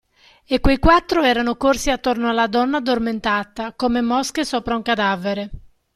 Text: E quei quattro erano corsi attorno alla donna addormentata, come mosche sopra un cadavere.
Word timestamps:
E 0.47 0.59
quei 0.59 0.79
quattro 0.79 1.21
erano 1.21 1.57
corsi 1.57 1.91
attorno 1.91 2.27
alla 2.27 2.47
donna 2.47 2.77
addormentata, 2.77 3.73
come 3.73 4.01
mosche 4.01 4.43
sopra 4.45 4.75
un 4.75 4.81
cadavere. 4.81 5.49